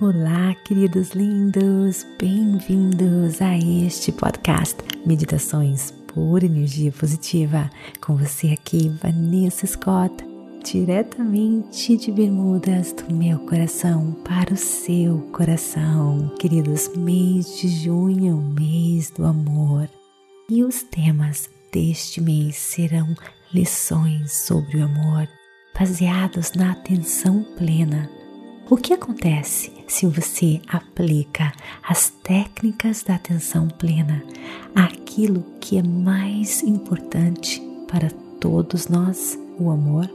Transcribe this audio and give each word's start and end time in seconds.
Olá, 0.00 0.54
queridos 0.64 1.10
lindos, 1.10 2.06
bem-vindos 2.20 3.42
a 3.42 3.58
este 3.58 4.12
podcast 4.12 4.76
Meditações 5.04 5.90
por 6.14 6.44
Energia 6.44 6.92
Positiva. 6.92 7.68
Com 8.00 8.16
você 8.16 8.50
aqui, 8.50 8.90
Vanessa 9.02 9.66
Scott, 9.66 10.24
diretamente 10.64 11.96
de 11.96 12.12
Bermudas, 12.12 12.92
do 12.92 13.12
meu 13.12 13.40
coração 13.40 14.12
para 14.24 14.54
o 14.54 14.56
seu 14.56 15.18
coração. 15.32 16.32
Queridos, 16.38 16.94
mês 16.96 17.58
de 17.58 17.66
junho, 17.66 18.36
mês 18.56 19.10
do 19.10 19.24
amor. 19.24 19.90
E 20.48 20.62
os 20.62 20.84
temas 20.84 21.50
deste 21.72 22.20
mês 22.20 22.54
serão 22.54 23.16
lições 23.52 24.46
sobre 24.46 24.76
o 24.76 24.84
amor, 24.84 25.28
baseados 25.76 26.52
na 26.52 26.70
atenção 26.70 27.44
plena 27.56 28.08
o 28.70 28.76
que 28.76 28.92
acontece 28.92 29.72
se 29.86 30.06
você 30.06 30.60
aplica 30.68 31.52
as 31.82 32.10
técnicas 32.10 33.02
da 33.02 33.14
atenção 33.14 33.68
plena 33.68 34.22
àquilo 34.74 35.42
que 35.58 35.78
é 35.78 35.82
mais 35.82 36.62
importante 36.62 37.62
para 37.90 38.10
todos 38.38 38.88
nós, 38.88 39.38
o 39.58 39.70
amor? 39.70 40.08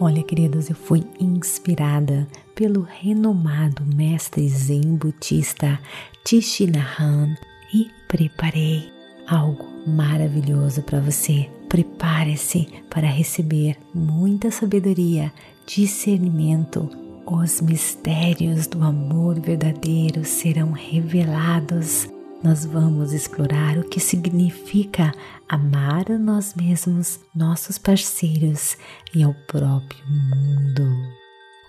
Olha, 0.00 0.22
queridos, 0.22 0.70
eu 0.70 0.76
fui 0.76 1.04
inspirada 1.20 2.26
pelo 2.54 2.82
renomado 2.82 3.84
mestre 3.84 4.48
zen 4.48 4.96
budista 4.96 5.78
Tishinahan 6.24 7.36
e 7.72 7.90
preparei 8.08 8.90
algo 9.28 9.66
maravilhoso 9.86 10.82
para 10.82 11.00
você. 11.00 11.50
Prepare-se 11.68 12.66
para 12.88 13.06
receber 13.06 13.76
muita 13.92 14.50
sabedoria, 14.50 15.32
discernimento 15.66 17.03
os 17.26 17.60
mistérios 17.60 18.66
do 18.66 18.82
amor 18.82 19.40
verdadeiro 19.40 20.24
serão 20.24 20.72
revelados. 20.72 22.08
Nós 22.42 22.66
vamos 22.66 23.12
explorar 23.12 23.78
o 23.78 23.88
que 23.88 23.98
significa 23.98 25.12
amar 25.48 26.12
a 26.12 26.18
nós 26.18 26.54
mesmos, 26.54 27.20
nossos 27.34 27.78
parceiros 27.78 28.76
e 29.14 29.22
ao 29.22 29.32
próprio 29.46 30.04
mundo. 30.06 30.84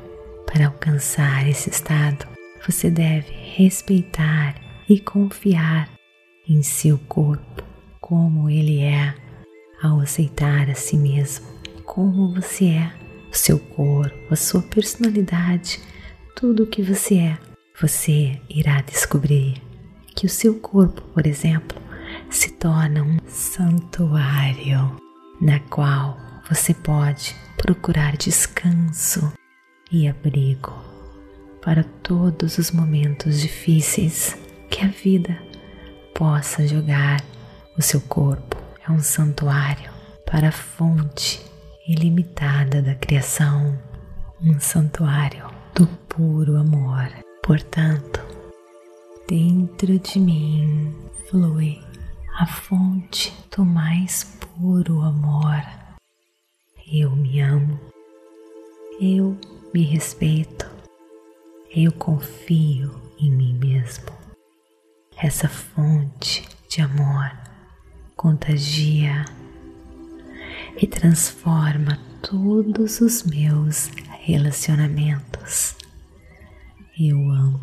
Para 0.46 0.68
alcançar 0.68 1.47
esse 1.50 1.72
estado, 1.72 2.28
você 2.66 2.92
deve 2.92 3.32
respeitar 3.32 4.56
e 4.88 5.00
confiar 5.00 5.90
em 6.47 6.62
seu 6.62 7.00
corpo 7.00 7.64
como 8.00 8.52
ele 8.52 8.82
é, 8.82 9.16
ao 9.82 10.00
aceitar 10.00 10.70
a 10.70 10.76
si 10.76 10.96
mesmo 10.96 11.55
como 11.96 12.28
você 12.28 12.66
é, 12.66 12.92
o 13.32 13.34
seu 13.34 13.58
corpo, 13.58 14.18
a 14.30 14.36
sua 14.36 14.62
personalidade, 14.62 15.80
tudo 16.36 16.64
o 16.64 16.68
que 16.68 16.82
você 16.82 17.20
é. 17.20 17.38
Você 17.82 18.38
irá 18.50 18.82
descobrir 18.82 19.62
que 20.14 20.26
o 20.26 20.30
seu 20.30 20.56
corpo, 20.56 21.02
por 21.14 21.26
exemplo, 21.26 21.82
se 22.30 22.52
torna 22.52 23.02
um 23.02 23.18
santuário 23.30 24.98
na 25.40 25.62
qual 25.62 26.18
você 26.50 26.74
pode 26.74 27.34
procurar 27.56 28.18
descanso 28.18 29.32
e 29.90 30.06
abrigo 30.06 30.74
para 31.62 31.86
todos 32.04 32.58
os 32.58 32.72
momentos 32.72 33.40
difíceis 33.40 34.38
que 34.70 34.84
a 34.84 34.90
vida 34.90 35.42
possa 36.14 36.68
jogar. 36.68 37.24
O 37.78 37.82
seu 37.82 38.02
corpo 38.02 38.58
é 38.86 38.92
um 38.92 39.00
santuário 39.00 39.90
para 40.26 40.50
a 40.50 40.52
fonte 40.52 41.55
ilimitada 41.88 42.81
da 42.81 42.96
criação, 42.96 43.79
um 44.41 44.59
santuário 44.59 45.47
do 45.75 45.85
puro 46.09 46.57
amor. 46.57 47.07
Portanto, 47.44 48.19
dentro 49.28 50.00
de 50.00 50.19
mim 50.19 50.96
flui 51.29 51.79
a 52.40 52.47
fonte 52.47 53.31
do 53.56 53.63
mais 53.63 54.23
puro 54.23 55.01
amor. 55.01 55.63
Eu 56.91 57.16
me 57.16 57.40
amo, 57.40 57.79
eu 59.00 59.38
me 59.72 59.84
respeito, 59.84 60.66
eu 61.69 61.91
confio 61.91 63.00
em 63.19 63.29
mim 63.31 63.53
mesmo. 63.59 64.12
Essa 65.17 65.47
fonte 65.47 66.47
de 66.67 66.81
amor 66.81 67.31
contagia 68.16 69.23
e 70.78 70.88
transforma 70.88 71.97
todos 72.22 73.00
os 73.02 73.24
meus 73.24 73.90
relacionamentos. 74.19 75.75
Eu 77.00 77.18
amo, 77.30 77.59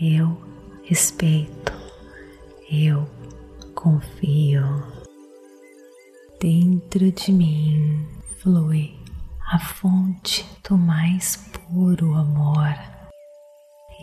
eu 0.00 0.36
respeito, 0.84 1.72
eu 2.70 3.08
confio. 3.74 4.82
Dentro 6.40 7.10
de 7.10 7.32
mim 7.32 8.06
flui 8.40 8.94
a 9.52 9.58
fonte 9.58 10.44
do 10.68 10.76
mais 10.76 11.36
puro 11.36 12.14
amor. 12.14 12.74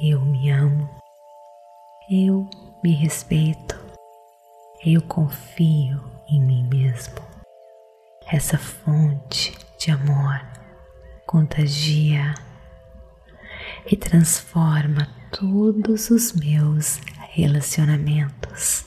Eu 0.02 0.22
me 0.26 0.50
amo, 0.50 0.90
eu 2.10 2.50
me 2.84 2.94
respeito, 2.94 3.80
eu 4.84 5.02
confio 5.04 6.02
em 6.28 6.42
mim 6.42 6.68
mesmo. 6.68 7.33
Essa 8.32 8.58
fonte 8.58 9.56
de 9.78 9.92
amor 9.92 10.42
contagia 11.28 12.34
e 13.90 13.96
transforma 13.96 15.08
todos 15.32 16.10
os 16.10 16.34
meus 16.34 17.00
relacionamentos. 17.32 18.86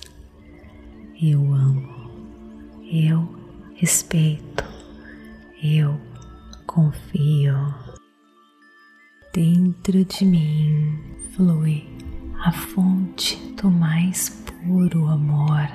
Eu 1.20 1.52
amo, 1.52 2.80
eu 2.90 3.28
respeito, 3.74 4.64
eu 5.62 6.00
confio. 6.66 7.74
Dentro 9.32 10.04
de 10.04 10.24
mim 10.24 10.98
flui 11.34 11.84
a 12.44 12.52
fonte 12.52 13.36
do 13.54 13.70
mais 13.70 14.30
puro 14.30 15.06
amor. 15.08 15.68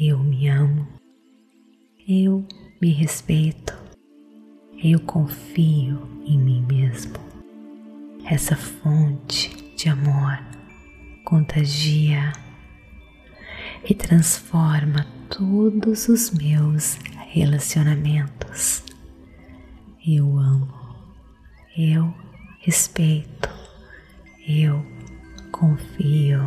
Eu 0.00 0.18
me 0.18 0.48
amo 0.48 0.97
eu 2.08 2.42
me 2.80 2.90
respeito, 2.90 3.76
eu 4.82 4.98
confio 5.00 6.08
em 6.24 6.38
mim 6.38 6.64
mesmo. 6.66 7.12
Essa 8.24 8.56
fonte 8.56 9.54
de 9.76 9.90
amor 9.90 10.38
contagia 11.22 12.32
e 13.84 13.94
transforma 13.94 15.06
todos 15.28 16.08
os 16.08 16.30
meus 16.30 16.94
relacionamentos. 17.28 18.82
Eu 20.06 20.38
amo, 20.38 20.72
eu 21.76 22.14
respeito, 22.60 23.50
eu 24.48 24.82
confio. 25.52 26.40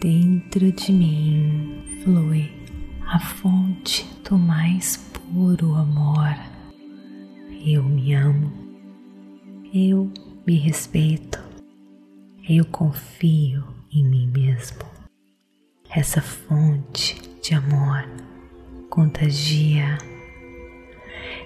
Dentro 0.00 0.70
de 0.70 0.92
mim 0.92 1.82
flui 2.04 2.57
a 3.18 3.20
fonte 3.20 4.08
do 4.22 4.38
mais 4.38 4.96
puro 4.96 5.74
amor. 5.74 6.36
Eu 7.66 7.82
me 7.82 8.14
amo, 8.14 8.52
eu 9.74 10.08
me 10.46 10.54
respeito, 10.54 11.36
eu 12.48 12.64
confio 12.66 13.64
em 13.90 14.04
mim 14.04 14.28
mesmo. 14.28 14.84
Essa 15.90 16.22
fonte 16.22 17.20
de 17.42 17.54
amor 17.54 18.08
contagia 18.88 19.98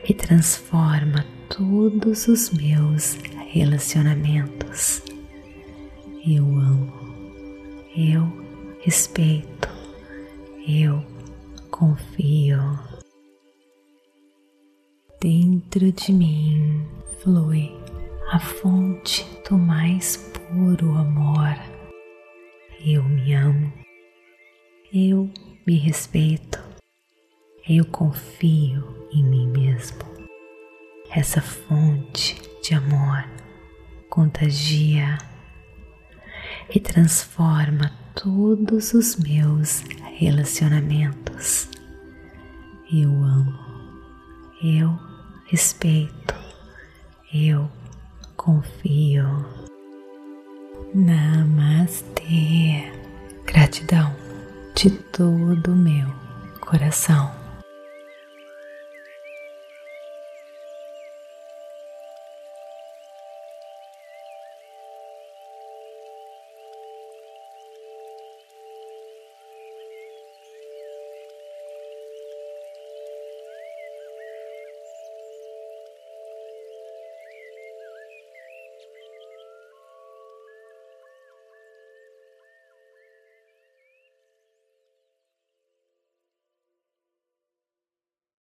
e 0.07 0.13
transforma 0.13 1.25
todos 1.49 2.29
os 2.29 2.51
meus 2.51 3.15
relacionamentos. 3.51 5.03
Eu 6.23 6.45
amo, 6.45 6.93
eu 7.97 8.31
respeito, 8.83 9.71
eu 10.69 11.12
confio. 11.73 12.79
Dentro 15.21 15.91
de 15.91 16.13
mim 16.13 16.87
flui 17.21 17.73
a 18.31 18.39
fonte 18.39 19.27
do 19.49 19.57
mais 19.57 20.17
puro 20.17 20.93
amor. 20.93 21.57
Eu 22.85 23.03
me 23.03 23.33
amo, 23.33 23.73
eu 24.93 25.31
me 25.67 25.77
respeito, 25.79 26.61
eu 27.69 27.87
confio 27.87 29.09
em 29.13 29.25
mim 29.25 29.49
mesmo. 29.49 30.03
Essa 31.11 31.41
fonte 31.41 32.41
de 32.63 32.75
amor 32.75 33.25
contagia 34.11 35.17
e 36.75 36.79
transforma 36.79 37.91
todos 38.15 38.93
os 38.93 39.17
meus 39.17 39.81
relacionamentos. 40.19 41.22
Eu 42.93 43.11
amo, 43.25 43.59
eu 44.63 44.97
respeito, 45.47 46.35
eu 47.35 47.69
confio. 48.37 49.27
Namastê. 50.95 52.93
Gratidão 53.45 54.15
de 54.77 54.91
todo 54.91 55.73
o 55.73 55.77
meu 55.77 56.07
coração. 56.61 57.42